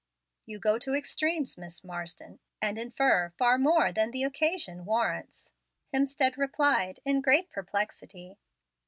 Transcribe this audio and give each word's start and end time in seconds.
"You 0.47 0.57
go 0.57 0.79
to 0.79 0.95
extremes, 0.95 1.59
Miss 1.59 1.83
Marsden, 1.83 2.39
and 2.59 2.79
infer 2.79 3.29
far 3.37 3.59
more 3.59 3.91
than 3.91 4.09
the 4.09 4.23
occasion 4.23 4.83
warrants," 4.83 5.51
Hemstead 5.93 6.37
replied, 6.39 6.99
in 7.05 7.21
great 7.21 7.51
perplexity. 7.51 8.39